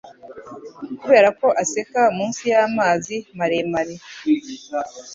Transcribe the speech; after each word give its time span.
Kubera 1.01 1.27
ko 1.39 1.47
aseka 1.61 2.01
munsi 2.17 2.43
y'amazi 2.51 3.15
maremare 3.37 3.95